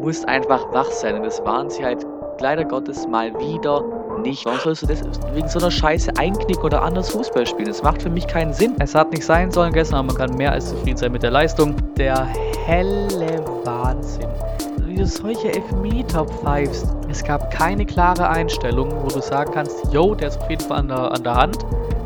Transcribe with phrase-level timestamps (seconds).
[0.00, 1.16] musst einfach wach sein.
[1.16, 2.04] Und das waren sie halt
[2.40, 3.82] leider Gottes mal wieder
[4.22, 4.44] nicht.
[4.44, 5.02] Warum sollst du das
[5.34, 7.68] wegen so einer Scheiße einknicken oder anders Fußball spielen?
[7.68, 8.74] Das macht für mich keinen Sinn.
[8.78, 11.30] Es hat nicht sein sollen gestern, aber man kann mehr als zufrieden sein mit der
[11.30, 11.74] Leistung.
[11.96, 12.26] Der
[12.66, 14.28] helle Wahnsinn.
[14.84, 16.86] Wie du solche Elfmeter pfeifst.
[17.08, 20.78] Es gab keine klare Einstellung, wo du sagen kannst, yo, der ist auf jeden Fall
[20.78, 21.58] an der, an der Hand.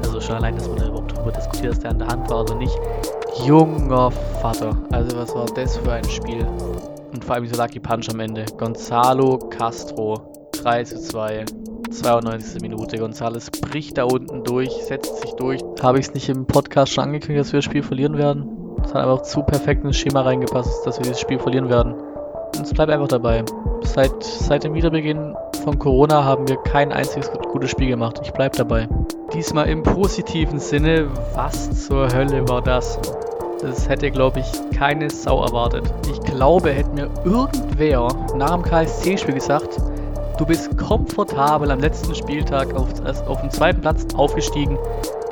[0.02, 2.42] Also schon allein, dass man da überhaupt darüber diskutiert, dass der an der Hand war
[2.42, 2.78] oder nicht.
[3.44, 4.76] Junger Vater.
[4.92, 6.46] Also was war das für ein Spiel?
[7.14, 8.44] Und vor allem dieser Lucky Punch am Ende.
[8.58, 10.50] Gonzalo Castro.
[10.52, 11.44] 3 zu 2.
[11.90, 12.60] 92.
[12.60, 12.98] Minute.
[12.98, 15.60] Gonzales bricht da unten durch, setzt sich durch.
[15.80, 18.48] Habe ich es nicht im Podcast schon angekündigt, dass wir das Spiel verlieren werden?
[18.82, 21.94] Es hat einfach zu perfekt ins Schema reingepasst, dass wir dieses Spiel verlieren werden.
[21.94, 23.44] Und es bleibt einfach dabei.
[23.82, 28.20] Seit, seit dem Wiederbeginn von Corona haben wir kein einziges gutes Spiel gemacht.
[28.24, 28.88] Ich bleibe dabei.
[29.32, 31.08] Diesmal im positiven Sinne.
[31.34, 32.98] Was zur Hölle war das?
[33.64, 35.90] Das hätte, glaube ich, keine Sau erwartet.
[36.10, 39.78] Ich glaube, hätte mir irgendwer nach dem KSC-Spiel gesagt,
[40.36, 42.90] du bist komfortabel am letzten Spieltag auf,
[43.26, 44.78] auf dem zweiten Platz aufgestiegen.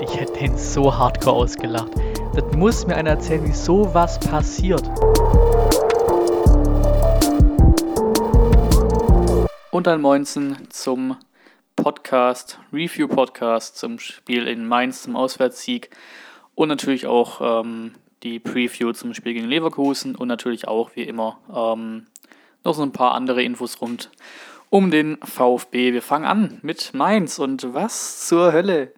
[0.01, 1.91] Ich hätte den so hardcore ausgelacht.
[2.34, 4.83] Das muss mir einer erzählen, wie sowas passiert.
[9.70, 11.19] Und ein Moinsen zum
[11.77, 15.91] Podcast, Review-Podcast zum Spiel in Mainz, zum Auswärtssieg
[16.55, 17.92] und natürlich auch ähm,
[18.23, 22.06] die Preview zum Spiel gegen Leverkusen und natürlich auch wie immer ähm,
[22.64, 24.11] noch so ein paar andere Infos rund
[24.70, 25.92] um den VfB.
[25.92, 28.92] Wir fangen an mit Mainz und was zur Hölle?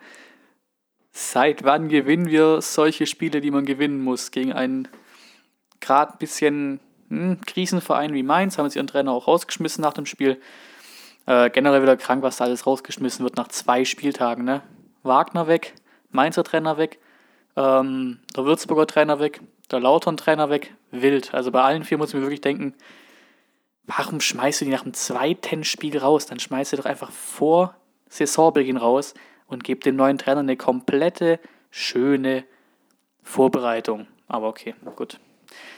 [1.10, 4.88] Seit wann gewinnen wir solche Spiele, die man gewinnen muss gegen einen
[5.80, 8.58] gerade ein bisschen hm, Krisenverein wie Mainz?
[8.58, 10.40] Haben sie ihren Trainer auch rausgeschmissen nach dem Spiel.
[11.26, 14.44] Äh, generell wieder krank, was da alles rausgeschmissen wird nach zwei Spieltagen.
[14.44, 14.62] Ne?
[15.02, 15.74] Wagner weg,
[16.10, 16.98] Mainzer Trainer weg,
[17.56, 21.34] ähm, der Würzburger Trainer weg, der Lautern Trainer weg, wild.
[21.34, 22.74] Also bei allen vier muss ich mir wirklich denken,
[23.84, 26.26] warum schmeißt du die nach dem zweiten Spiel raus?
[26.26, 27.76] Dann schmeißt du doch einfach vor
[28.08, 29.14] Saisonbeginn raus
[29.46, 32.44] und gib dem neuen Trainer eine komplette, schöne
[33.22, 34.06] Vorbereitung.
[34.26, 35.18] Aber okay, gut.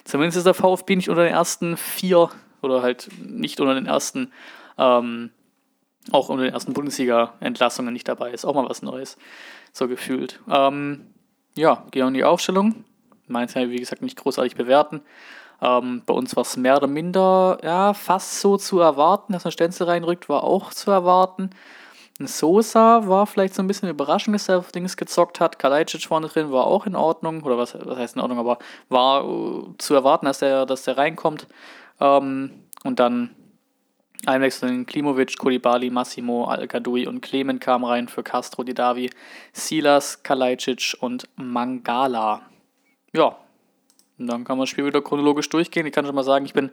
[0.05, 2.31] Zumindest ist der VfB nicht unter den ersten vier
[2.63, 4.33] oder halt nicht unter den ersten,
[4.79, 5.31] ähm,
[6.13, 8.31] auch unter den ersten Bundesliga-Entlassungen nicht dabei.
[8.31, 9.17] Ist auch mal was Neues,
[9.73, 10.41] so gefühlt.
[10.49, 11.07] Ähm,
[11.57, 12.85] ja, gehen wir in die Aufstellung.
[13.27, 15.01] Meins ja, wie gesagt, nicht großartig bewerten.
[15.61, 19.33] Ähm, bei uns war es mehr oder minder, ja, fast so zu erwarten.
[19.33, 21.51] Dass ein Stenzel reinrückt, war auch zu erwarten.
[22.19, 25.59] Ein Sosa war vielleicht so ein bisschen überraschend, dass er auf Dings gezockt hat.
[25.59, 27.43] Kalajdzic vorne drin war auch in Ordnung.
[27.43, 28.59] Oder was, was heißt in Ordnung, aber
[28.89, 31.47] war uh, zu erwarten, dass der, dass der reinkommt.
[32.01, 32.53] Ähm,
[32.85, 33.35] und dann
[34.27, 39.11] Einwechseln Klimovic, Kolibali, Massimo, al und Clemen kamen rein für Castro, Didavi,
[39.53, 42.43] Silas, Kalajdzic und Mangala.
[43.13, 43.37] Ja,
[44.19, 45.87] und dann kann man das Spiel wieder chronologisch durchgehen.
[45.87, 46.71] Ich kann schon mal sagen, ich bin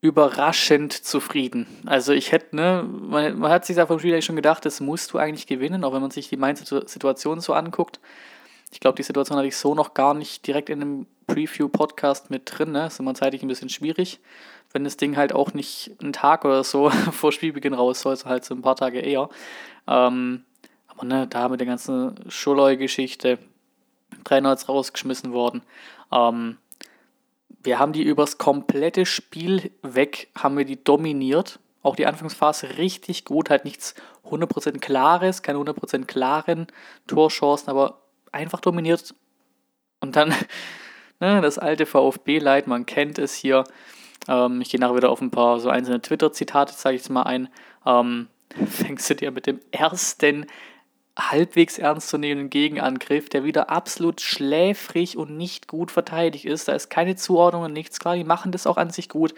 [0.00, 1.66] überraschend zufrieden.
[1.86, 4.80] Also ich hätte, ne, man, man hat sich da vom Spiel eigentlich schon gedacht, das
[4.80, 8.00] musst du eigentlich gewinnen, auch wenn man sich die Mainz-Situation so anguckt.
[8.72, 12.42] Ich glaube, die Situation hatte ich so noch gar nicht direkt in einem Preview-Podcast mit
[12.46, 12.72] drin.
[12.72, 12.86] Ne?
[12.86, 14.20] Ist immer zeitlich ein bisschen schwierig
[14.72, 18.44] wenn das Ding halt auch nicht einen Tag oder so vor Spielbeginn raus soll, halt
[18.44, 19.28] so ein paar Tage eher.
[19.86, 20.44] Ähm,
[20.86, 23.38] aber ne, da mit der ganzen Schuloi-Geschichte,
[24.24, 25.62] Trainer ist rausgeschmissen worden.
[26.12, 26.58] Ähm,
[27.62, 31.58] wir haben die übers komplette Spiel weg, haben wir die dominiert.
[31.82, 33.94] Auch die Anfangsphase richtig gut, halt nichts
[34.26, 36.66] 100% Klares, keine 100% klaren
[37.06, 37.99] Torchancen, aber
[38.32, 39.14] einfach dominiert.
[40.00, 40.28] Und dann
[41.20, 43.64] ne, das alte VfB-Leid, man kennt es hier.
[44.28, 47.22] Ähm, ich gehe nachher wieder auf ein paar so einzelne Twitter-Zitate, sage ich jetzt mal
[47.22, 47.48] ein.
[47.86, 48.28] Ähm,
[48.66, 50.46] fängst du dir mit dem ersten
[51.18, 56.68] halbwegs ernstzunehmenden Gegenangriff, der wieder absolut schläfrig und nicht gut verteidigt ist.
[56.68, 57.98] Da ist keine Zuordnung und nichts.
[57.98, 59.34] Klar, die machen das auch an sich gut.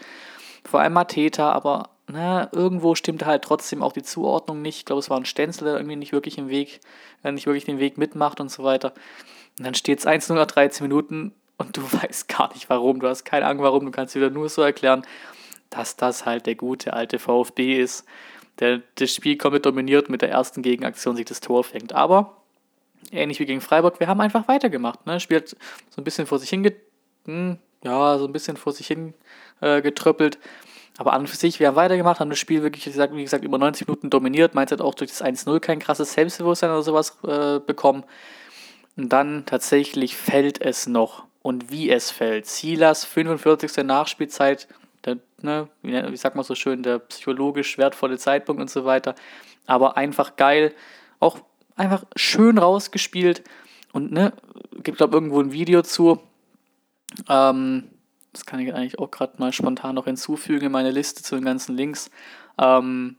[0.63, 4.79] Vor allem Mateta, aber na, irgendwo stimmte halt trotzdem auch die Zuordnung nicht.
[4.79, 6.81] Ich glaube, es war ein Stenzel, der irgendwie nicht wirklich im Weg,
[7.23, 8.93] äh, nicht wirklich den Weg mitmacht und so weiter.
[9.57, 13.07] Und dann steht es 1-0 nach 13 Minuten und du weißt gar nicht warum, du
[13.07, 15.05] hast keine Ahnung warum, du kannst wieder nur so erklären,
[15.69, 18.05] dass das halt der gute alte VfB ist,
[18.59, 21.93] der das Spiel komplett dominiert mit der ersten Gegenaktion sich das Tor fängt.
[21.93, 22.37] Aber
[23.11, 25.05] ähnlich wie gegen Freiburg, wir haben einfach weitergemacht.
[25.05, 25.19] Ne?
[25.19, 26.69] Spielt so ein bisschen vor sich hin,
[27.25, 29.13] hm, ja, so ein bisschen vor sich hin
[29.61, 30.37] äh, getröppelt.
[30.97, 33.57] Aber an und für sich, wir haben weitergemacht, haben das Spiel wirklich, wie gesagt, über
[33.57, 34.53] 90 Minuten dominiert.
[34.53, 38.03] Mainz hat auch durch das 1-0 kein krasses Selbstbewusstsein oder sowas äh, bekommen.
[38.95, 42.45] Und dann tatsächlich fällt es noch und wie es fällt.
[42.45, 43.83] Silas, 45.
[43.83, 44.67] Nachspielzeit,
[45.03, 49.15] der, ne, wie sagt man so schön, der psychologisch wertvolle Zeitpunkt und so weiter.
[49.65, 50.75] Aber einfach geil,
[51.19, 51.39] auch
[51.75, 53.43] einfach schön rausgespielt
[53.93, 54.33] und ne,
[54.83, 56.19] gibt glaube irgendwo ein Video zu.
[57.27, 57.89] Ähm,
[58.33, 61.45] das kann ich eigentlich auch gerade mal spontan noch hinzufügen in meine Liste zu den
[61.45, 62.09] ganzen Links,
[62.59, 63.15] ähm,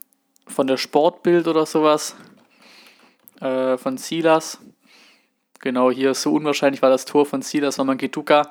[0.47, 2.17] von der Sportbild oder sowas,
[3.41, 4.59] äh, von Silas.
[5.61, 8.51] Genau, hier so unwahrscheinlich war das Tor von Silas von Mangetuka,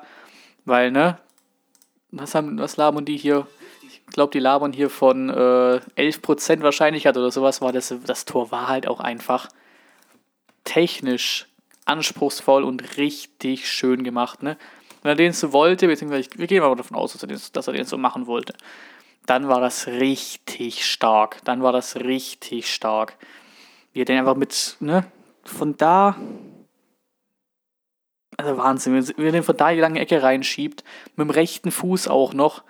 [0.64, 1.18] weil, ne,
[2.10, 3.46] was, haben, was labern die hier?
[3.86, 7.94] Ich glaube, die labern hier von äh, 11% Wahrscheinlichkeit oder sowas war das.
[8.06, 9.48] Das Tor war halt auch einfach
[10.64, 11.46] technisch
[11.84, 14.42] anspruchsvoll und richtig schön gemacht.
[14.42, 14.56] Ne?
[15.04, 17.66] Wenn er den so wollte, beziehungsweise wir gehen mal davon aus, dass er, den, dass
[17.66, 18.54] er den so machen wollte,
[19.26, 21.40] dann war das richtig stark.
[21.44, 23.16] Dann war das richtig stark.
[23.92, 25.04] Wie er den einfach mit, ne,
[25.44, 26.16] von da
[28.36, 30.82] also Wahnsinn, wenn er den von da die lange Ecke reinschiebt,
[31.16, 32.64] mit dem rechten Fuß auch noch,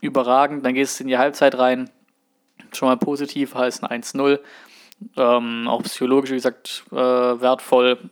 [0.00, 0.64] überragend.
[0.64, 1.90] Dann gehst du in die Halbzeit rein,
[2.72, 4.38] schon mal positiv, heißt ein 1-0.
[5.16, 8.10] Ähm, auch psychologisch, wie gesagt, äh, wertvoll.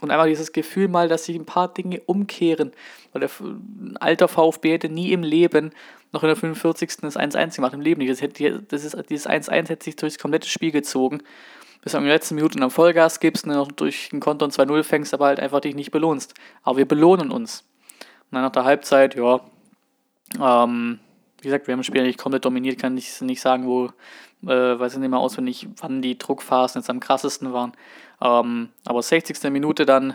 [0.00, 2.72] Und einfach dieses Gefühl mal, dass sich ein paar Dinge umkehren.
[3.12, 5.72] Weil der ein alter VfB hätte nie im Leben
[6.12, 6.98] noch in der 45.
[7.02, 8.10] das 1-1 gemacht, im Leben nicht.
[8.10, 11.22] Das hätte, das ist, dieses 1-1 hätte sich durchs komplette Spiel gezogen.
[11.82, 14.46] Bis du in den letzten Minuten am Vollgas gibst und dann noch durch ein Konto
[14.46, 16.34] 2-0 fängst, aber halt einfach dich nicht belohnst.
[16.62, 17.64] Aber wir belohnen uns.
[18.30, 19.40] Und dann nach der Halbzeit, ja,
[20.40, 20.98] ähm,
[21.40, 23.90] wie gesagt, wir haben das Spiel nicht komplett dominiert, kann ich nicht sagen, wo,
[24.48, 27.72] äh, weiß ich nicht mehr auswendig, wann die Druckphasen jetzt am krassesten waren.
[28.20, 29.50] Ähm, aber 60.
[29.50, 30.14] Minute dann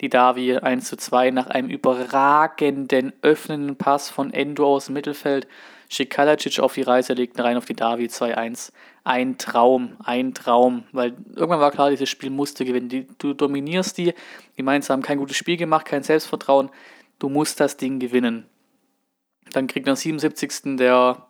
[0.00, 5.46] die Davi 1 zu 2 nach einem überragenden öffnenden Pass von Endo aus dem Mittelfeld.
[5.88, 8.72] Schickt Kalajdzic auf die Reise, legt rein auf die Davi 2-1.
[9.04, 12.88] Ein Traum, ein Traum, weil irgendwann war klar, dieses Spiel musste gewinnen.
[12.88, 14.14] Die, du dominierst die,
[14.56, 16.70] die Mainz haben kein gutes Spiel gemacht, kein Selbstvertrauen.
[17.18, 18.46] Du musst das Ding gewinnen.
[19.52, 20.76] Dann kriegt am 77.
[20.78, 21.26] der,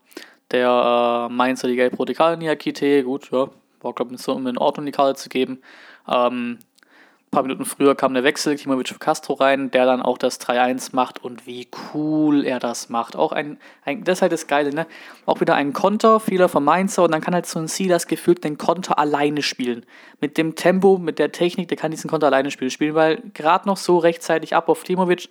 [0.55, 3.03] der äh, Mainzer die gelb-rote Karte Niakite.
[3.03, 3.49] Gut, ja,
[3.81, 5.61] war, glaube ich, so, in Ordnung die Karte zu geben.
[6.09, 10.19] Ähm, ein paar Minuten früher kam der Wechsel, Kimovic für Castro rein, der dann auch
[10.19, 13.17] das 3-1 macht und wie cool er das macht.
[13.17, 14.87] Auch ein, ein, das ist halt das Geile, ne?
[15.27, 18.45] Auch wieder ein Konter, Fehler von Mainzer und dann kann halt so ein Silas gefühlt
[18.45, 19.85] den Konter alleine spielen.
[20.21, 23.67] Mit dem Tempo, mit der Technik, der kann diesen Konter alleine spielen, spielen weil gerade
[23.67, 25.29] noch so rechtzeitig ab auf Klimovic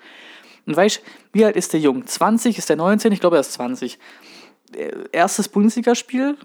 [0.66, 2.06] und weißt wie alt ist der Jung?
[2.06, 2.58] 20?
[2.58, 3.14] Ist der 19?
[3.14, 3.98] Ich glaube, er ist 20.
[4.76, 6.38] Äh, erstes Bundesligaspiel?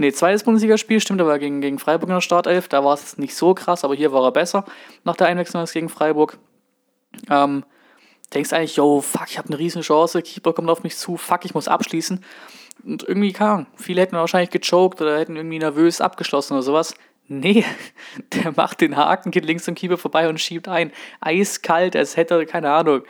[0.00, 2.68] Ne, zweites Bundesligaspiel, stimmt, aber gegen, gegen Freiburg in der Startelf.
[2.68, 4.64] Da war es nicht so krass, aber hier war er besser
[5.04, 6.38] nach der Einwechslung als gegen Freiburg.
[7.28, 7.64] Ähm,
[8.32, 11.44] denkst eigentlich, yo, fuck, ich habe eine riesen Chance, Keeper kommt auf mich zu, fuck,
[11.44, 12.24] ich muss abschließen.
[12.84, 13.66] Und irgendwie kam.
[13.74, 16.94] Viele hätten wahrscheinlich gechoked oder hätten irgendwie nervös abgeschlossen oder sowas.
[17.26, 17.64] Nee,
[18.34, 20.92] der macht den Haken, geht links zum Keeper vorbei und schiebt ein.
[21.20, 23.02] Eiskalt, als hätte er, keine Ahnung,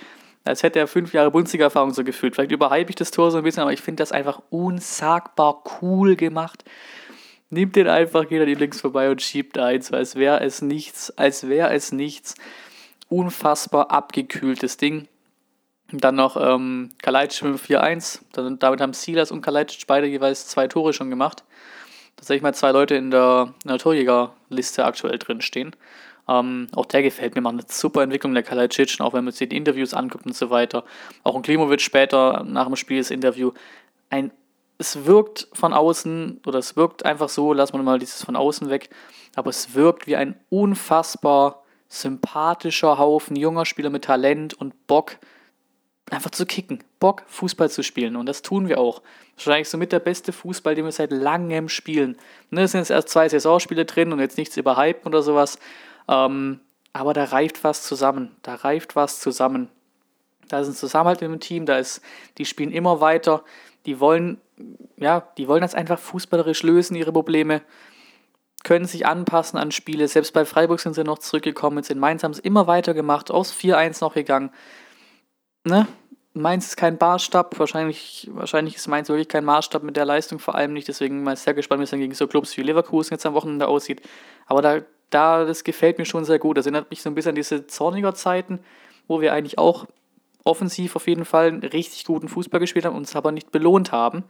[0.45, 2.35] als hätte er fünf Jahre Bundesliga-Erfahrung so gefühlt.
[2.35, 6.17] Vielleicht überhype ich das Tor so ein bisschen, aber ich finde das einfach unsagbar cool
[6.17, 6.65] gemacht.
[7.51, 11.11] Nimmt den einfach, geht an die links vorbei und schiebt eins, als wäre es nichts,
[11.17, 12.35] als wäre es nichts.
[13.09, 15.09] Unfassbar abgekühltes Ding.
[15.91, 18.21] Und dann noch ähm, Kalajdzic mit 4-1.
[18.59, 21.45] Damit haben Silas und Kalajdzic beide jeweils zwei Tore schon gemacht.
[22.19, 25.77] Tatsächlich mal zwei Leute in der, in der Torjägerliste aktuell drin stehen.
[26.29, 29.49] Ähm, auch der gefällt mir, macht eine super Entwicklung, der Kalajdzic, auch wenn man sich
[29.49, 30.83] die Interviews anguckt und so weiter.
[31.23, 33.53] Auch ein Klimovic später nach dem Spiel das Interview.
[34.11, 34.33] Ein,
[34.79, 38.69] es wirkt von außen, oder es wirkt einfach so, lassen wir mal dieses von außen
[38.69, 38.91] weg,
[39.37, 45.19] aber es wirkt wie ein unfassbar sympathischer Haufen junger Spieler mit Talent und Bock,
[46.11, 48.17] einfach zu kicken, Bock, Fußball zu spielen.
[48.17, 49.03] Und das tun wir auch.
[49.37, 52.17] Wahrscheinlich somit der beste Fußball, den wir seit langem spielen.
[52.51, 55.59] Ne, es sind jetzt erst zwei Saisonspiele drin und jetzt nichts überhypen oder sowas.
[56.09, 56.61] Ähm,
[56.93, 58.35] aber da reift was zusammen.
[58.43, 59.69] Da reift was zusammen.
[60.49, 62.01] Da ist ein Zusammenhalt im Team, da ist,
[62.39, 63.45] die spielen immer weiter.
[63.87, 64.41] Die wollen,
[64.97, 67.63] ja, die wollen das einfach fußballerisch lösen, ihre Probleme.
[68.65, 70.09] Können sich anpassen an Spiele.
[70.09, 71.79] Selbst bei Freiburg sind sie noch zurückgekommen.
[71.79, 73.31] Jetzt in Mainz haben sie immer weiter gemacht.
[73.31, 74.51] Aus 4-1 noch gegangen.
[75.65, 75.87] Ne?
[76.35, 77.59] Mainz ist kein Maßstab.
[77.59, 80.89] Wahrscheinlich, wahrscheinlich ist Mainz wirklich kein Maßstab mit der Leistung, vor allem nicht.
[80.89, 83.67] Deswegen mal sehr gespannt, wie es dann gegen so Clubs wie Leverkusen jetzt am Wochenende
[83.67, 84.03] aussieht.
[84.47, 84.81] Aber da
[85.11, 86.59] da, das gefällt mir schon sehr gut.
[86.59, 88.61] Das erinnert mich so ein bisschen an diese Zorniger Zeiten,
[89.07, 89.87] wo wir eigentlich auch
[90.45, 94.25] offensiv auf jeden Fall einen richtig guten Fußball gespielt haben, uns aber nicht belohnt haben.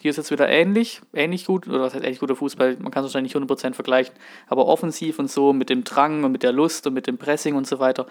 [0.00, 3.04] Hier ist jetzt wieder ähnlich, ähnlich gut, oder was heißt ähnlich guter Fußball, man kann
[3.04, 4.14] es wahrscheinlich nicht 100% vergleichen,
[4.48, 7.54] aber offensiv und so mit dem Drang und mit der Lust und mit dem Pressing
[7.54, 8.06] und so weiter.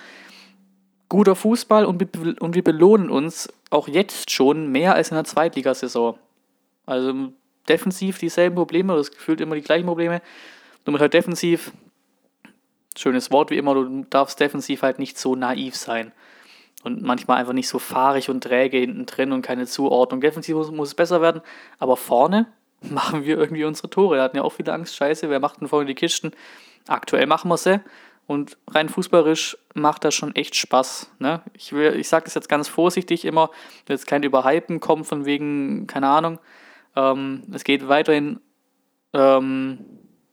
[1.12, 2.02] Guter Fußball und,
[2.42, 6.18] und wir belohnen uns auch jetzt schon mehr als in der Zweitligasaison.
[6.86, 7.34] Also
[7.68, 10.22] defensiv dieselben Probleme, das gefühlt immer die gleichen Probleme,
[10.86, 11.74] nur mit halt defensiv
[12.98, 16.14] schönes Wort wie immer, du darfst defensiv halt nicht so naiv sein.
[16.84, 20.22] Und manchmal einfach nicht so fahrig und träge hinten drin und keine Zuordnung.
[20.22, 21.42] Defensiv muss, muss es besser werden,
[21.78, 22.48] aber vorne
[22.90, 24.16] machen wir irgendwie unsere Tore.
[24.16, 26.32] Wir hatten ja auch viele Angst, scheiße, wer macht denn vorne die Kisten?
[26.88, 27.82] Aktuell machen wir sie.
[28.32, 31.12] Und rein fußballerisch macht das schon echt Spaß.
[31.20, 31.42] Ne?
[31.54, 33.50] Ich, ich sage das jetzt ganz vorsichtig immer,
[33.90, 36.40] jetzt kein Überhypen kommt von wegen, keine Ahnung.
[36.96, 38.40] Ähm, es geht weiterhin,
[39.12, 39.80] ähm,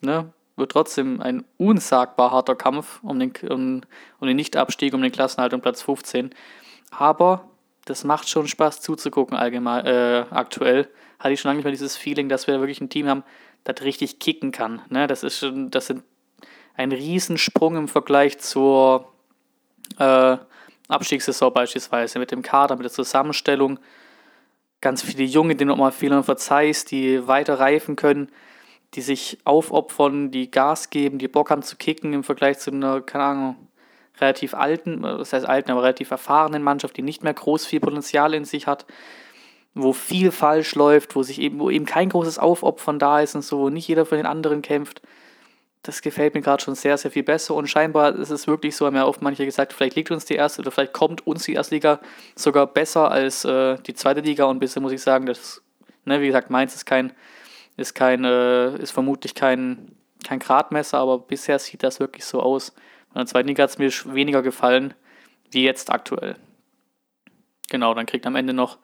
[0.01, 3.81] ne, wird trotzdem ein unsagbar harter Kampf um den, um,
[4.21, 6.31] um den Nichtabstieg, um den Klassenhalt um Platz 15.
[6.93, 7.51] Aber
[7.85, 10.89] das macht schon Spaß zuzugucken allgemein, äh, aktuell.
[11.19, 13.25] Hatte ich schon lange nicht mehr dieses Feeling, dass wir wirklich ein Team haben,
[13.65, 14.83] das richtig kicken kann.
[14.89, 15.09] Ne?
[15.09, 16.05] Das ist schon, das sind
[16.79, 19.13] ein Riesensprung im Vergleich zur
[19.99, 20.37] äh,
[20.87, 23.81] Abstiegssaison beispielsweise mit dem Kader, mit der Zusammenstellung.
[24.81, 28.31] Ganz viele Junge, denen du auch mal Fehler verzeihst, die weiter reifen können,
[28.95, 33.01] die sich aufopfern, die Gas geben, die Bock haben zu kicken im Vergleich zu einer,
[33.01, 33.57] keine Ahnung,
[34.21, 38.35] relativ alten, das heißt alten, aber relativ erfahrenen Mannschaft, die nicht mehr groß viel Potenzial
[38.35, 38.87] in sich hat,
[39.75, 43.43] wo viel falsch läuft, wo sich eben, wo eben kein großes Aufopfern da ist und
[43.43, 45.03] so, wo nicht jeder für den anderen kämpft.
[45.89, 48.85] Das gefällt mir gerade schon sehr, sehr viel besser und scheinbar ist es wirklich so,
[48.85, 51.55] haben ja oft manche gesagt, vielleicht liegt uns die erste oder vielleicht kommt uns die
[51.55, 51.99] Erstliga
[52.37, 55.63] sogar besser als äh, die zweite Liga und bisher muss ich sagen, dass,
[56.05, 57.15] ne, wie gesagt, Mainz ist kein,
[57.79, 62.75] ist kein, äh, ist vermutlich kein, kein Gradmesser, aber bisher sieht das wirklich so aus.
[63.15, 64.93] In der zweiten Liga hat es mir weniger gefallen,
[65.53, 66.37] wie jetzt aktuell.
[67.71, 68.77] Genau, dann kriegt am Ende noch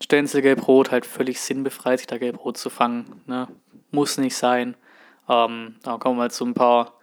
[0.00, 3.20] Stenzel Gelb-Rot, halt völlig sinnbefreit, sich da Gelb-Rot zu fangen.
[3.26, 3.48] Ne?
[3.90, 4.76] Muss nicht sein.
[5.28, 6.94] Ähm, da kommen wir mal zu ein paar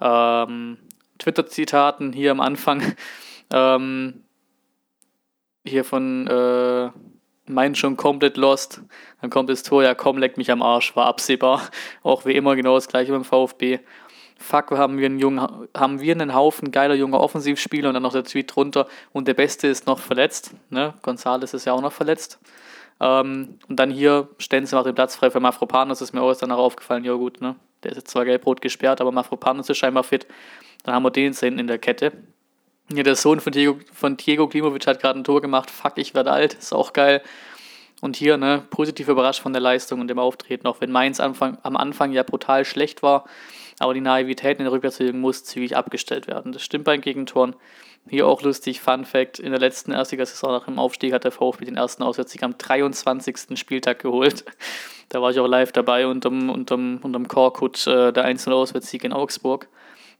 [0.00, 0.78] ähm,
[1.18, 2.82] Twitter-Zitaten hier am Anfang.
[3.52, 4.22] ähm,
[5.64, 6.90] hier von äh,
[7.46, 8.82] Mein schon komplett lost.
[9.20, 11.62] Dann kommt das Tor, ja komm, leck mich am Arsch, war absehbar.
[12.02, 13.80] Auch wie immer genau das gleiche beim VfB
[14.38, 18.12] fuck, haben wir einen, jungen, haben wir einen Haufen geiler junger Offensivspieler und dann noch
[18.12, 20.52] der Tweet drunter und der Beste ist noch verletzt.
[20.70, 20.94] Ne?
[21.02, 22.38] Gonzales ist ja auch noch verletzt.
[23.00, 26.58] Ähm, und dann hier Stenzel macht den Platz frei für Mafropanos, ist mir auch danach
[26.58, 27.56] aufgefallen, ja gut, ne?
[27.86, 30.26] Der ist jetzt zwar gelb-rot gesperrt, aber Mafropanos ist scheinbar fit.
[30.82, 32.12] Dann haben wir den jetzt hinten in der Kette.
[32.92, 35.70] Ja, der Sohn von Diego, von Diego Klimovic hat gerade ein Tor gemacht.
[35.70, 37.22] Fuck, ich werde alt, ist auch geil.
[38.00, 41.58] Und hier, ne, positiv überrascht von der Leistung und dem Auftreten, auch wenn Mainz Anfang,
[41.62, 43.24] am Anfang ja brutal schlecht war
[43.78, 46.52] aber die Naivität in der Rückwärtsbewegung muss zügig abgestellt werden.
[46.52, 47.54] Das stimmt bei Gegentoren.
[48.08, 51.64] Hier auch lustig, Fun Fact, in der letzten Erstligasaison nach dem Aufstieg hat der VfB
[51.64, 53.58] den ersten Auswärtssieg am 23.
[53.58, 54.44] Spieltag geholt.
[55.08, 59.12] Da war ich auch live dabei unterm, unterm, unterm Korkut, äh, der einzelne Auswärtssieg in
[59.12, 59.68] Augsburg.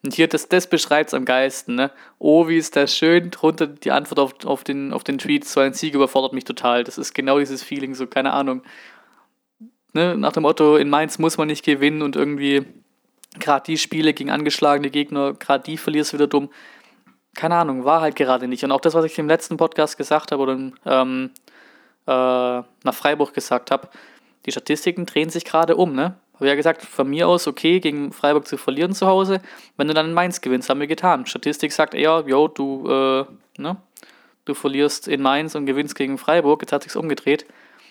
[0.05, 1.75] Und hier, das, das beschreibt es am geilsten.
[1.75, 1.91] Ne?
[2.19, 3.31] Oh, wie ist das schön.
[3.31, 6.85] Drunter die Antwort auf, auf, den, auf den Tweet, so ein Sieg überfordert mich total.
[6.85, 8.63] Das ist genau dieses Feeling, so keine Ahnung.
[9.95, 10.17] Ne?
[10.17, 12.65] Nach dem Motto, in Mainz muss man nicht gewinnen und irgendwie
[13.41, 16.51] gerade die Spiele gegen angeschlagene Gegner, gerade die verlierst du wieder dumm.
[17.35, 18.65] Keine Ahnung, war halt gerade nicht.
[18.65, 21.31] Und auch das, was ich im letzten Podcast gesagt habe oder ähm,
[22.07, 23.89] äh, nach Freiburg gesagt habe,
[24.47, 26.17] die Statistiken drehen sich gerade um, ne?
[26.35, 29.41] Habe ja gesagt, von mir aus okay, gegen Freiburg zu verlieren zu Hause.
[29.77, 31.27] Wenn du dann in Mainz gewinnst, haben wir getan.
[31.27, 33.25] Statistik sagt eher, jo, du, äh,
[33.59, 33.77] ne?
[34.45, 36.63] Du verlierst in Mainz und gewinnst gegen Freiburg.
[36.63, 37.47] Jetzt hat sich's umgedreht.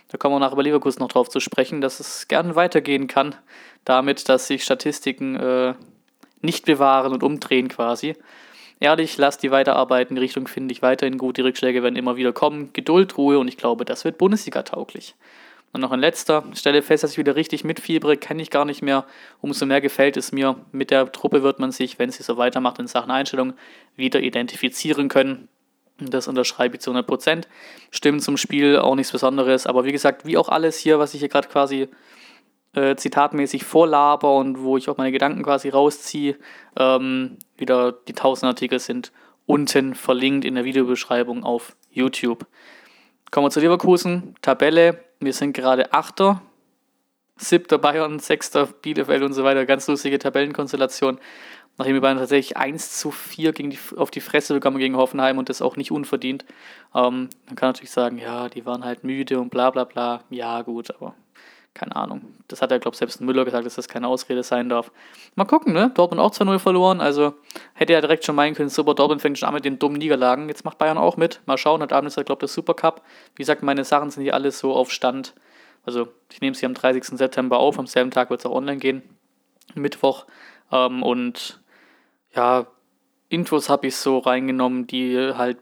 [0.07, 3.35] Da kommen wir nachher bei Leverkusen noch drauf zu sprechen, dass es gern weitergehen kann,
[3.83, 5.73] damit, dass sich Statistiken äh,
[6.41, 8.15] nicht bewahren und umdrehen quasi.
[8.79, 10.15] Ehrlich, lasst die weiterarbeiten.
[10.15, 11.37] Die Richtung finde ich weiterhin gut.
[11.37, 12.71] Die Rückschläge werden immer wieder kommen.
[12.73, 15.15] Geduld, Ruhe und ich glaube, das wird Bundesliga-tauglich.
[15.71, 16.43] Und noch ein letzter.
[16.53, 19.05] Stelle fest, dass ich wieder richtig mitfiebere, kenne ich gar nicht mehr.
[19.41, 20.55] Umso mehr gefällt es mir.
[20.71, 23.53] Mit der Truppe wird man sich, wenn sie so weitermacht in Sachen Einstellung,
[23.95, 25.49] wieder identifizieren können.
[25.97, 27.43] Das unterschreibe ich zu 100%.
[27.91, 29.67] Stimmen zum Spiel auch nichts Besonderes.
[29.67, 31.89] Aber wie gesagt, wie auch alles hier, was ich hier gerade quasi
[32.73, 36.37] äh, zitatmäßig vorlaber und wo ich auch meine Gedanken quasi rausziehe,
[36.77, 39.11] ähm, wieder die 1000 Artikel sind
[39.45, 42.45] unten verlinkt in der Videobeschreibung auf YouTube.
[43.31, 44.35] Kommen wir zu Leverkusen.
[44.41, 45.03] Tabelle.
[45.25, 46.41] Wir sind gerade Achter.
[47.37, 49.65] Siebter Bayern, Sechster Bielefeld und so weiter.
[49.65, 51.19] Ganz lustige Tabellenkonstellation.
[51.77, 55.37] Nachdem wir beide tatsächlich 1 zu 4 gegen die, auf die Fresse bekommen gegen Hoffenheim
[55.37, 56.45] und das auch nicht unverdient.
[56.93, 60.23] Ähm, man kann natürlich sagen, ja, die waren halt müde und bla bla bla.
[60.29, 61.15] Ja, gut, aber
[61.75, 62.21] keine Ahnung.
[62.47, 64.91] Das hat ja, glaube ich, selbst Müller gesagt, dass das keine Ausrede sein darf.
[65.35, 65.91] Mal gucken, ne?
[65.93, 67.01] Dortmund auch 2-0 verloren.
[67.01, 67.33] Also
[67.73, 70.47] hätte er direkt schon meinen können, super, Dortmund fängt schon an mit den dummen Niederlagen.
[70.47, 71.41] Jetzt macht Bayern auch mit.
[71.45, 73.01] Mal schauen, heute Abend ist ja, glaube ich, der Supercup.
[73.35, 75.35] Wie gesagt, meine Sachen sind hier alles so auf Stand.
[75.85, 77.17] Also ich nehme sie am 30.
[77.17, 77.77] September auf.
[77.77, 79.03] Am selben Tag wird es auch online gehen.
[79.75, 80.25] Mittwoch.
[80.71, 81.61] Ähm, und
[82.33, 82.67] ja,
[83.29, 85.57] Infos habe ich so reingenommen, die halt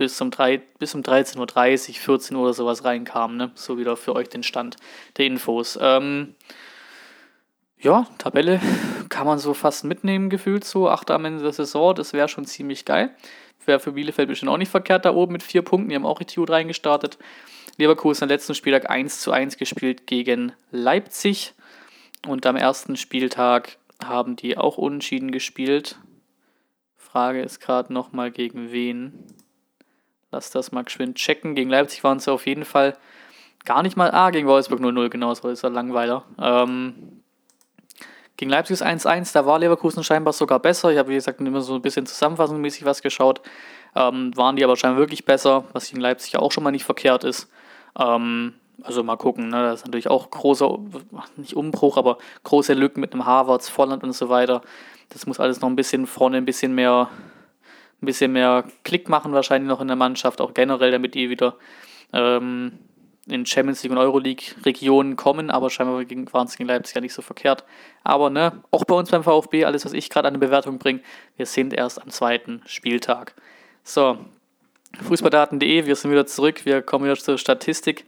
[0.00, 3.36] bis um, 3, bis um 13.30 Uhr, 14 Uhr oder sowas reinkamen.
[3.36, 3.50] Ne?
[3.54, 4.76] So wieder für euch den Stand
[5.18, 5.78] der Infos.
[5.78, 6.36] Ähm,
[7.78, 8.62] ja, Tabelle
[9.10, 10.88] kann man so fast mitnehmen, gefühlt so.
[10.88, 13.14] Achter am Ende der Saison, das wäre schon ziemlich geil.
[13.66, 15.90] Wäre für Bielefeld bestimmt auch nicht verkehrt da oben mit vier Punkten.
[15.90, 17.18] Die haben auch richtig gut reingestartet.
[17.76, 21.52] Leverkusen am letzten Spieltag 1 zu 1 gespielt gegen Leipzig.
[22.26, 25.98] Und am ersten Spieltag haben die auch unentschieden gespielt.
[26.96, 29.26] Frage ist gerade nochmal gegen wen.
[30.32, 31.54] Lass das mal geschwind checken.
[31.54, 32.96] Gegen Leipzig waren sie auf jeden Fall
[33.64, 34.10] gar nicht mal.
[34.10, 36.24] Ah, gegen Wolfsburg 0-0, genau, das war dieser Langweiler.
[36.40, 37.22] Ähm,
[38.36, 40.90] gegen Leipzig ist 1-1, da war Leverkusen scheinbar sogar besser.
[40.90, 43.42] Ich habe, wie gesagt, immer so ein bisschen zusammenfassungsmäßig was geschaut.
[43.94, 47.24] Ähm, waren die aber scheinbar wirklich besser, was gegen Leipzig auch schon mal nicht verkehrt
[47.24, 47.50] ist.
[47.98, 49.62] Ähm, also mal gucken, ne?
[49.64, 50.78] das ist natürlich auch großer,
[51.36, 54.62] nicht Umbruch, aber große Lücken mit einem Harvards, Volland und so weiter.
[55.10, 57.10] Das muss alles noch ein bisschen vorne, ein bisschen mehr,
[58.02, 61.56] ein bisschen mehr Klick machen wahrscheinlich noch in der Mannschaft, auch generell, damit die wieder
[62.12, 62.78] ähm,
[63.26, 67.22] in Champions League und Euroleague-Regionen kommen, aber scheinbar waren es gegen Leipzig ja nicht so
[67.22, 67.64] verkehrt.
[68.02, 71.00] Aber ne, auch bei uns beim VfB, alles, was ich gerade an eine Bewertung bringe,
[71.36, 73.34] wir sind erst am zweiten Spieltag.
[73.84, 74.18] So,
[75.02, 78.06] Fußballdaten.de, wir sind wieder zurück, wir kommen wieder zur Statistik.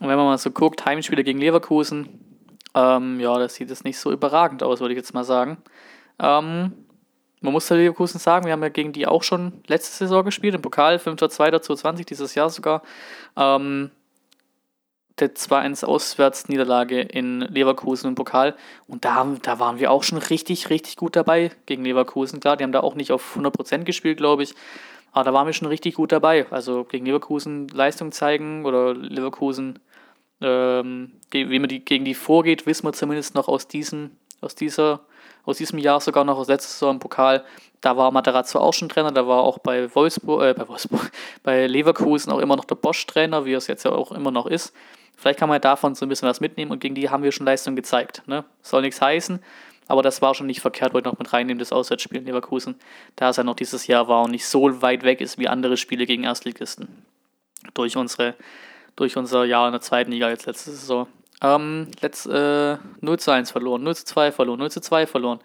[0.00, 2.08] Und wenn man mal so guckt, Heimspiele gegen Leverkusen,
[2.74, 5.58] ähm, ja, das sieht jetzt nicht so überragend aus, würde ich jetzt mal sagen.
[6.18, 6.72] Ähm,
[7.40, 10.62] man muss Leverkusen sagen, wir haben ja gegen die auch schon letzte Saison gespielt, im
[10.62, 12.82] Pokal, 5.2.2020, dieses Jahr sogar.
[13.36, 13.90] Ähm,
[15.20, 18.56] der 2-1 Auswärtsniederlage in Leverkusen im Pokal.
[18.86, 22.40] Und da, da waren wir auch schon richtig, richtig gut dabei gegen Leverkusen.
[22.40, 24.54] Klar, die haben da auch nicht auf 100% gespielt, glaube ich.
[25.12, 26.46] Aber da waren wir schon richtig gut dabei.
[26.50, 29.78] Also gegen Leverkusen Leistung zeigen oder Leverkusen,
[30.40, 35.00] ähm, wie man die, gegen die vorgeht, wissen wir zumindest noch aus, diesen, aus, dieser,
[35.44, 37.44] aus diesem Jahr, sogar noch aus letzter Saison im Pokal.
[37.80, 41.10] Da war Materazzo auch schon Trainer, da war auch bei Wolfsburg, äh, bei Wolfsburg,
[41.42, 44.74] bei Leverkusen auch immer noch der Bosch-Trainer, wie es jetzt ja auch immer noch ist.
[45.16, 47.46] Vielleicht kann man davon so ein bisschen was mitnehmen und gegen die haben wir schon
[47.46, 48.22] Leistung gezeigt.
[48.26, 48.44] Ne?
[48.62, 49.40] Soll nichts heißen,
[49.88, 52.76] aber das war schon nicht verkehrt, wollte ich noch mit reinnehmen, das Auswärtsspiel in Leverkusen,
[53.16, 55.76] da es ja noch dieses Jahr war und nicht so weit weg ist wie andere
[55.76, 57.04] Spiele gegen Erstligisten.
[57.74, 58.34] Durch, unsere,
[58.96, 61.08] durch unser Jahr in der zweiten Liga jetzt letzte Saison.
[61.42, 65.40] Ähm, letzt, äh, 0 zu 1 verloren, 0 zu 2 verloren, 0 zu 2 verloren.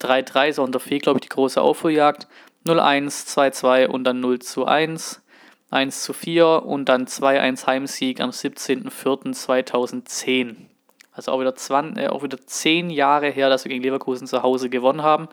[0.00, 2.26] 3-3 so unter Fee, glaube ich, die große Aufholjagd.
[2.66, 5.22] 0-1, 2-2 und dann 0 zu 1.
[5.70, 10.56] 1 zu 4 und dann 2-1 Heimsieg am 17.04.2010.
[11.12, 14.42] Also auch wieder, 20, äh, auch wieder 10 Jahre her, dass wir gegen Leverkusen zu
[14.42, 15.28] Hause gewonnen haben.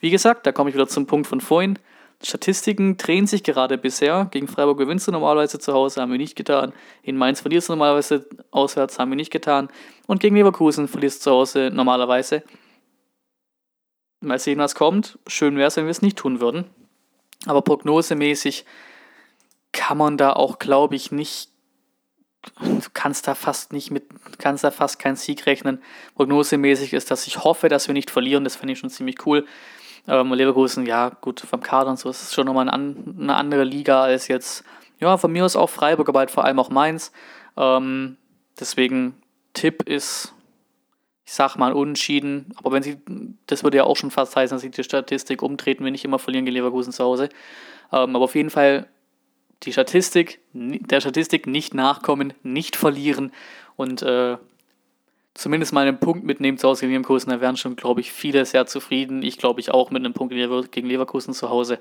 [0.00, 1.76] Wie gesagt, da komme ich wieder zum Punkt von vorhin.
[2.22, 4.26] Statistiken drehen sich gerade bisher.
[4.32, 6.72] Gegen Freiburg gewinnst du normalerweise zu Hause, haben wir nicht getan.
[7.02, 9.68] In Mainz verlierst du normalerweise auswärts, haben wir nicht getan.
[10.06, 12.42] Und gegen Leverkusen verlierst du zu Hause normalerweise.
[14.20, 15.18] Mal sehen, was kommt.
[15.28, 16.64] Schön wäre es, wenn wir es nicht tun würden.
[17.46, 18.64] Aber prognosemäßig
[19.70, 21.50] kann man da auch, glaube ich, nicht.
[22.60, 25.82] Du kannst da fast nicht mit, kannst da fast keinen Sieg rechnen.
[26.16, 28.42] Prognosemäßig ist, dass ich hoffe, dass wir nicht verlieren.
[28.42, 29.46] Das finde ich schon ziemlich cool.
[30.08, 34.02] Ähm, Leverkusen, ja, gut, vom Kader und so ist es schon nochmal eine andere Liga
[34.02, 34.64] als jetzt,
[35.00, 37.12] ja, von mir aus auch Freiburg, aber halt vor allem auch Mainz.
[37.56, 38.16] Ähm,
[38.58, 39.20] deswegen,
[39.52, 40.34] Tipp ist,
[41.26, 42.54] ich sag mal, unentschieden.
[42.56, 42.98] Aber wenn sie,
[43.46, 46.18] das würde ja auch schon fast heißen, dass sie die Statistik umtreten, wenn nicht immer
[46.18, 47.28] verlieren gegen Leverkusen zu Hause.
[47.92, 48.88] Ähm, aber auf jeden Fall
[49.64, 53.32] die Statistik, der Statistik nicht nachkommen, nicht verlieren
[53.76, 54.38] und äh,
[55.38, 57.30] zumindest mal einen Punkt mitnehmen zu Hause gegen Leverkusen.
[57.30, 59.22] Da wären schon, glaube ich, viele sehr zufrieden.
[59.22, 61.78] Ich glaube ich auch mit einem Punkt gegen Leverkusen zu Hause,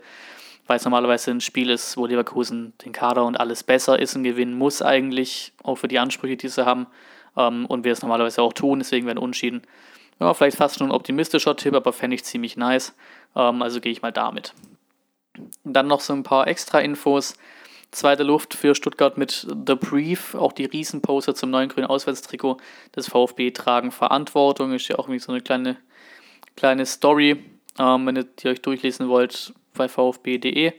[0.67, 4.23] weil es normalerweise ein Spiel ist, wo Leverkusen den Kader und alles besser ist und
[4.23, 6.85] gewinnen muss eigentlich, auch für die Ansprüche, die sie haben.
[7.35, 9.63] Ähm, und wir es normalerweise auch tun, deswegen werden Unschieden.
[10.19, 12.95] Ja, vielleicht fast schon ein optimistischer Tipp, aber fände ich ziemlich nice.
[13.35, 14.53] Ähm, also gehe ich mal damit.
[15.63, 17.35] Dann noch so ein paar extra Infos.
[17.91, 20.35] Zweite Luft für Stuttgart mit The Brief.
[20.35, 22.57] Auch die Riesenposter zum neuen grünen Auswärtstrikot
[22.95, 24.73] des VfB tragen Verantwortung.
[24.73, 25.77] Ist ja auch irgendwie so eine kleine,
[26.55, 27.43] kleine Story,
[27.79, 30.73] ähm, wenn ihr die euch durchlesen wollt, bei vfb.de.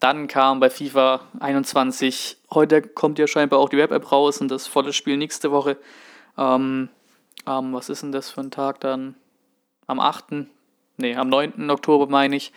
[0.00, 4.66] Dann kam bei FIFA 21, heute kommt ja scheinbar auch die Web-App raus und das
[4.66, 5.78] volle Spiel nächste Woche.
[6.36, 6.90] Ähm,
[7.46, 9.14] ähm, was ist denn das für ein Tag dann?
[9.86, 10.46] Am 8.
[10.98, 11.70] Nee, am 9.
[11.70, 12.52] Oktober meine ich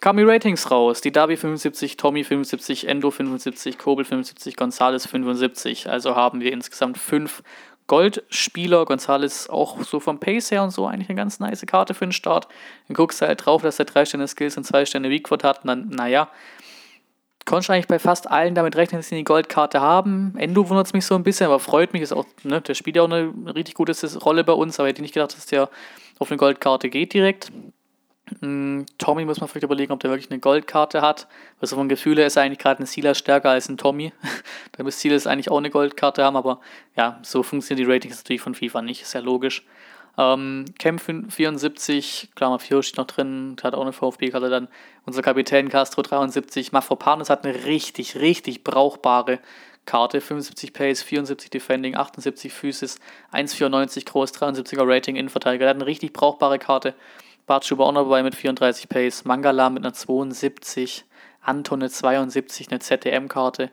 [0.00, 1.00] kamen die Ratings raus.
[1.00, 5.88] Die Darby 75, Tommy 75, Endo 75, Kobel 75, Gonzales 75.
[5.90, 7.42] Also haben wir insgesamt fünf
[7.86, 8.84] Goldspieler.
[8.84, 12.12] Gonzales auch so vom Pace her und so eigentlich eine ganz nice Karte für den
[12.12, 12.46] Start.
[12.86, 15.62] Dann guckst du halt drauf, dass er drei Sterne Skills und zwei Sterne Weakfoot hat.
[15.62, 16.28] Und dann, naja,
[17.48, 20.34] konntest eigentlich bei fast allen damit rechnen, dass sie die Goldkarte haben.
[20.36, 22.02] Endo wundert es mich so ein bisschen, aber freut mich.
[22.02, 24.98] Ist auch, ne, der spielt ja auch eine richtig gute Rolle bei uns, aber hätte
[24.98, 25.68] ich nicht gedacht, dass der
[26.18, 27.50] auf eine Goldkarte geht direkt.
[28.40, 31.26] Mm, Tommy muss man vielleicht überlegen, ob der wirklich eine Goldkarte hat.
[31.60, 34.12] Also vom Gefühl her ist eigentlich gerade ein Silas stärker als ein Tommy.
[34.72, 36.60] da müsste Silas eigentlich auch eine Goldkarte haben, aber
[36.96, 39.64] ja, so funktionieren die Ratings natürlich von FIFA nicht, ist ja logisch.
[40.18, 44.68] Ähm, Cam 74, klar, Mafio steht noch drin, hat auch eine VfB-Karte dann.
[45.06, 49.38] Unser Kapitän Castro 73, Mafropanos hat eine richtig, richtig brauchbare
[49.86, 50.20] Karte.
[50.20, 52.98] 75 Pace, 74 Defending, 78 Physis,
[53.32, 55.66] 1,94 groß, 73er Rating, Innenverteidiger.
[55.66, 56.94] Der hat eine richtig brauchbare Karte
[57.48, 61.04] Bartschuber auch noch dabei mit 34 Pace, Mangala mit einer 72,
[61.40, 63.72] Anton eine 72, eine ZDM-Karte,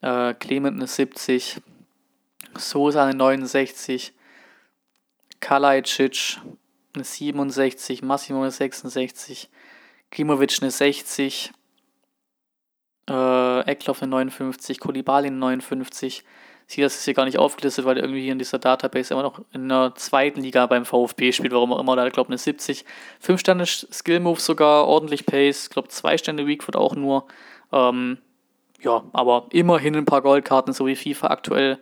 [0.00, 1.60] äh, Clement eine 70,
[2.56, 4.14] Sosa eine 69,
[5.40, 6.38] Kalajdzic
[6.94, 9.50] eine 67, Massimo eine 66,
[10.10, 11.52] Klimovic eine 60,
[13.10, 16.24] äh, Eckloff eine 59, Kolibali eine 59.
[16.66, 19.22] Sie das ist hier gar nicht aufgelistet, weil er irgendwie hier in dieser Database immer
[19.22, 21.94] noch in der zweiten Liga beim VfB spielt, warum auch immer.
[21.94, 22.84] Da glaube eine 70.
[23.20, 25.64] 5 Sterne Skill Move sogar, ordentlich Pace.
[25.64, 27.26] Ich glaube 2 Sterne Weak auch nur.
[27.72, 28.18] Ähm,
[28.80, 31.78] ja, aber immerhin ein paar Goldkarten, so wie FIFA aktuell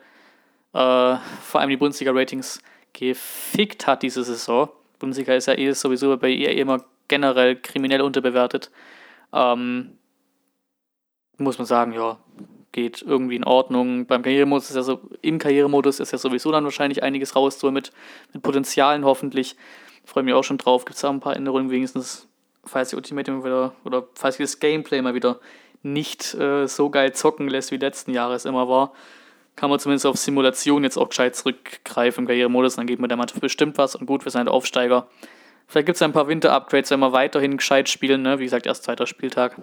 [0.72, 2.60] äh, vor allem die Bundesliga-Ratings
[2.92, 4.68] gefickt hat diese Saison.
[4.98, 8.70] Bundesliga ist ja eh sowieso bei ihr immer generell kriminell unterbewertet.
[9.32, 9.98] Ähm,
[11.38, 12.18] muss man sagen, ja,
[12.72, 14.06] geht irgendwie in Ordnung.
[14.06, 17.70] Beim Karrieremodus ist ja so, im Karrieremodus ist ja sowieso dann wahrscheinlich einiges raus, so
[17.70, 17.92] mit,
[18.32, 19.56] mit Potenzialen hoffentlich.
[20.04, 20.84] Freue mich auch schon drauf.
[20.84, 22.26] Gibt es da ein paar Änderungen, wenigstens,
[22.64, 25.38] falls die Ultimate wieder, oder falls das Gameplay mal wieder
[25.82, 28.92] nicht äh, so geil zocken lässt, wie letzten Jahre es immer war,
[29.56, 32.76] kann man zumindest auf Simulation jetzt auch gescheit zurückgreifen im Karrieremodus.
[32.76, 35.08] Dann geht mir der Mannschaft bestimmt was und gut, wir sind Aufsteiger.
[35.66, 38.22] Vielleicht gibt es ein paar Winter-Upgrades, wenn wir weiterhin gescheit spielen.
[38.22, 38.38] Ne?
[38.38, 39.56] Wie gesagt, erst zweiter Spieltag.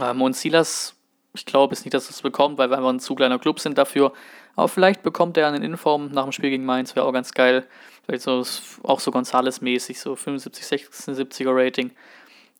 [0.00, 0.96] Ähm, und Silas,
[1.34, 3.58] ich glaube jetzt nicht, dass er es bekommt, weil wir einfach ein zu kleiner Club
[3.58, 4.12] sind dafür.
[4.54, 7.66] Aber vielleicht bekommt er einen Inform nach dem Spiel gegen Mainz, wäre auch ganz geil.
[8.04, 8.44] Vielleicht so,
[8.82, 11.90] auch so Gonzales-mäßig, so 75, 76er Rating.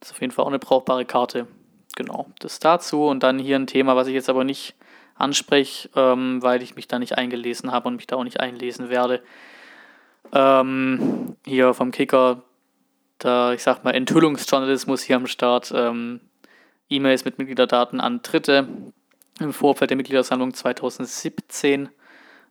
[0.01, 1.47] Das ist auf jeden Fall auch eine brauchbare Karte.
[1.97, 3.07] Genau, das dazu.
[3.07, 4.75] Und dann hier ein Thema, was ich jetzt aber nicht
[5.17, 8.89] anspreche, ähm, weil ich mich da nicht eingelesen habe und mich da auch nicht einlesen
[8.89, 9.23] werde.
[10.33, 12.43] Ähm, hier vom Kicker,
[13.19, 15.73] da, ich sag mal, Enthüllungsjournalismus hier am Start.
[15.75, 16.21] Ähm,
[16.95, 18.69] E-Mails mit Mitgliederdaten an Dritte
[19.41, 21.89] im Vorfeld der Mitgliedersammlung 2017.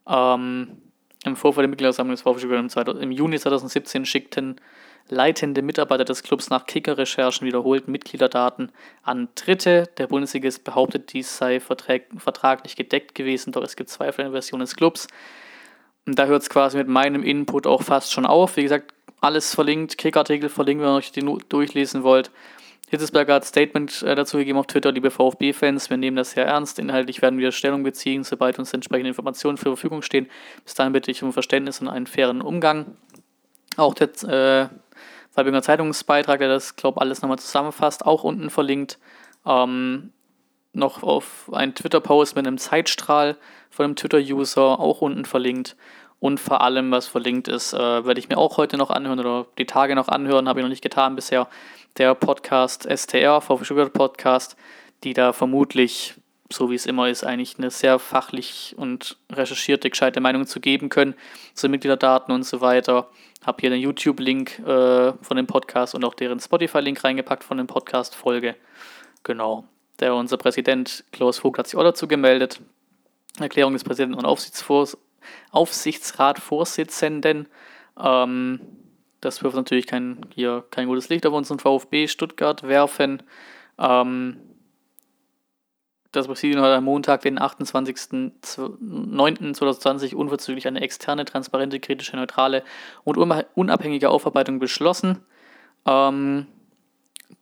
[0.08, 0.78] Ähm,
[1.24, 4.60] Im Vorfeld der Mitgliedersammlung des VfB im Juni 2017 schickten
[5.10, 8.72] leitende Mitarbeiter des Clubs nach Kicker-Recherchen wiederholt Mitgliederdaten
[9.04, 9.90] an Dritte.
[9.98, 14.62] Der Bundesligist behauptet, dies sei vertraglich gedeckt gewesen, doch es gibt Zweifel in der Version
[14.62, 15.08] des Clubs.
[16.06, 18.58] Und da hört es quasi mit meinem Input auch fast schon auf.
[18.58, 22.32] Wie gesagt, alles verlinkt, Kick-Artikel verlinken, wenn ihr euch die durchlesen wollt.
[22.90, 26.78] Hitzesberger hat Statement äh, dazu gegeben auf Twitter, liebe VfB-Fans, wir nehmen das sehr ernst.
[26.78, 30.30] Inhaltlich werden wir Stellung beziehen, sobald uns entsprechende Informationen zur Verfügung stehen.
[30.66, 32.98] Bis dahin bitte ich um Verständnis und einen fairen Umgang.
[33.78, 34.68] Auch der äh,
[35.34, 39.00] Weibinger Zeitungsbeitrag, der das, glaube ich, alles nochmal zusammenfasst, auch unten verlinkt.
[39.46, 40.12] Ähm,
[40.74, 43.38] noch auf einen Twitter-Post mit einem Zeitstrahl
[43.70, 45.76] von einem Twitter-User, auch unten verlinkt.
[46.20, 49.48] Und vor allem, was verlinkt ist, äh, werde ich mir auch heute noch anhören oder
[49.58, 51.48] die Tage noch anhören, habe ich noch nicht getan bisher.
[51.98, 54.56] Der Podcast STR, VfB Stuttgart Podcast,
[55.04, 56.16] die da vermutlich,
[56.50, 60.88] so wie es immer ist, eigentlich eine sehr fachlich und recherchierte, gescheite Meinung zu geben
[60.90, 61.16] können
[61.54, 63.10] zu Mitgliederdaten und so weiter.
[63.46, 67.66] Habe hier den YouTube-Link äh, von dem Podcast und auch deren Spotify-Link reingepackt von der
[67.66, 68.56] Podcast-Folge.
[69.24, 69.66] Genau.
[70.00, 72.62] Der unser Präsident Klaus Vogt hat sich auch dazu gemeldet.
[73.40, 74.26] Erklärung des Präsidenten und
[75.52, 77.48] Aufsichtsratsvorsitzenden.
[78.00, 78.62] Ähm,
[79.22, 83.24] das wirft natürlich kein, hier kein gutes Licht auf unseren VfB Stuttgart werfen.
[83.80, 84.38] Ähm,
[86.12, 92.66] das Präsidium hat am Montag, den 28.09.2020, unverzüglich eine externe, transparente, kritische, neutrale
[93.06, 93.16] und
[93.56, 95.20] unabhängige Aufarbeitung beschlossen.
[95.86, 96.48] Ähm,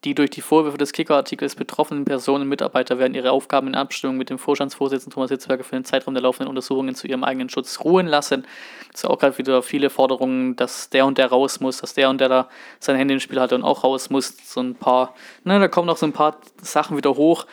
[0.03, 4.17] die durch die Vorwürfe des Kicker-Artikels betroffenen Personen und Mitarbeiter werden ihre Aufgaben in Abstimmung
[4.17, 7.79] mit dem Vorstandsvorsitzenden Thomas Hitzberger für den Zeitraum der laufenden Untersuchungen zu ihrem eigenen Schutz
[7.81, 8.45] ruhen lassen.
[8.93, 12.09] Es sind auch gerade wieder viele Forderungen, dass der und der raus muss, dass der
[12.09, 12.49] und der da
[12.79, 14.35] seine Hände im Spiel hatte und auch raus muss.
[14.45, 17.45] So ein paar, ne, da kommen noch so ein paar Sachen wieder hoch.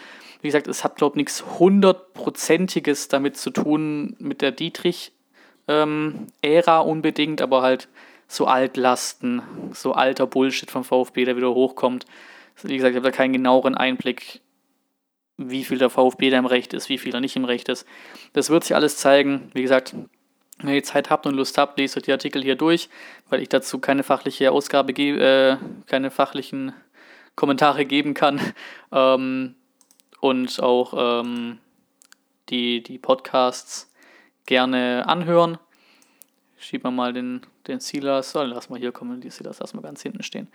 [0.42, 5.10] Wie gesagt, es hat, glaube ich, nichts hundertprozentiges damit zu tun mit der Dietrich-Ära
[6.82, 7.88] ähm, unbedingt, aber halt
[8.28, 12.06] so Altlasten, so alter Bullshit vom VfB, der wieder hochkommt.
[12.62, 14.40] Wie gesagt, ich habe da keinen genaueren Einblick,
[15.36, 17.86] wie viel der VfB da im Recht ist, wie viel er nicht im Recht ist.
[18.32, 19.50] Das wird sich alles zeigen.
[19.52, 19.94] Wie gesagt,
[20.58, 22.88] wenn ihr Zeit habt und Lust habt, lest euch die Artikel hier durch,
[23.28, 26.72] weil ich dazu keine fachliche Ausgabe gebe, äh, keine fachlichen
[27.34, 28.40] Kommentare geben kann.
[28.92, 29.56] Ähm,
[30.20, 31.58] und auch ähm,
[32.48, 33.92] die, die Podcasts
[34.46, 35.58] gerne anhören.
[36.56, 40.02] Schieben wir mal den den Silas, oh, lass mal hier kommen, die Silas erstmal ganz
[40.02, 40.48] hinten stehen.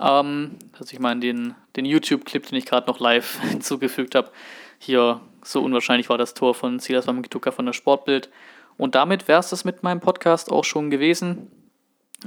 [0.00, 4.30] Ähm, dass ich mal den, den YouTube-Clip, den ich gerade noch live hinzugefügt habe,
[4.78, 8.30] hier so unwahrscheinlich war das Tor von Silas Wamgetuka von der Sportbild.
[8.76, 11.50] Und damit wäre es das mit meinem Podcast auch schon gewesen.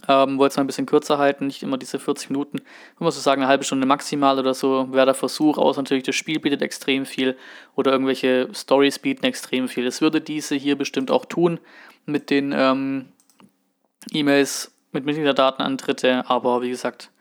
[0.08, 2.60] Ähm, wollte es mal ein bisschen kürzer halten, nicht immer diese 40 Minuten.
[2.93, 6.04] Ich muss so sagen, eine halbe Stunde maximal oder so wäre der Versuch, außer natürlich
[6.04, 7.36] das Spiel bietet extrem viel
[7.75, 9.88] oder irgendwelche Stories bieten extrem viel.
[9.88, 11.60] Es würde diese hier bestimmt auch tun
[12.06, 13.08] mit den ähm,
[14.13, 17.11] E-Mails mit Mitgliederdaten an Dritte, aber wie gesagt,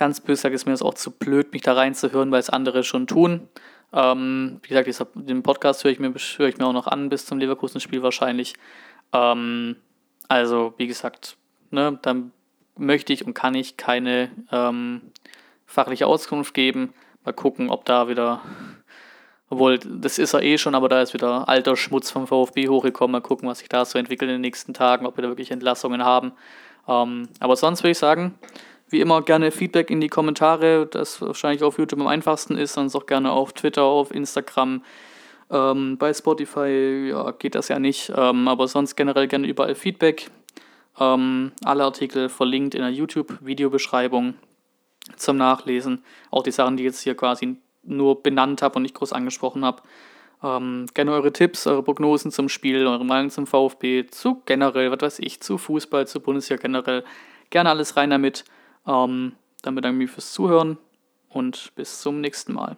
[0.00, 3.06] Ganz böse ist mir das auch zu blöd, mich da reinzuhören, weil es andere schon
[3.06, 3.48] tun.
[3.92, 7.26] Ähm, wie gesagt, den Podcast höre ich, mir, höre ich mir auch noch an bis
[7.26, 8.54] zum Leverkusen-Spiel wahrscheinlich.
[9.12, 9.76] Ähm,
[10.26, 11.36] also, wie gesagt,
[11.70, 12.32] ne, dann
[12.78, 15.02] möchte ich und kann ich keine ähm,
[15.66, 16.94] fachliche Auskunft geben.
[17.26, 18.40] Mal gucken, ob da wieder,
[19.50, 23.12] obwohl das ist er eh schon, aber da ist wieder alter Schmutz vom VfB hochgekommen.
[23.12, 25.50] Mal gucken, was sich da so entwickelt in den nächsten Tagen, ob wir da wirklich
[25.50, 26.32] Entlassungen haben.
[26.88, 28.36] Ähm, aber sonst würde ich sagen,
[28.88, 32.94] wie immer gerne Feedback in die Kommentare, das wahrscheinlich auf YouTube am einfachsten ist, sonst
[32.94, 34.84] auch gerne auf Twitter, auf Instagram.
[35.50, 40.30] Ähm, bei Spotify ja, geht das ja nicht, ähm, aber sonst generell gerne überall Feedback.
[40.98, 44.34] Ähm, alle Artikel verlinkt in der YouTube-Videobeschreibung
[45.16, 46.04] zum Nachlesen.
[46.30, 49.82] Auch die Sachen, die jetzt hier quasi nur benannt habe und nicht groß angesprochen habe.
[50.42, 55.00] Ähm, gerne eure Tipps, eure Prognosen zum Spiel, eure Meinung zum VfB, zu generell, was
[55.00, 57.04] weiß ich, zu Fußball, zu Bundesliga generell.
[57.50, 58.44] Gerne alles rein damit.
[58.86, 60.78] Ähm, dann bedanke ich mich fürs Zuhören
[61.28, 62.76] und bis zum nächsten Mal.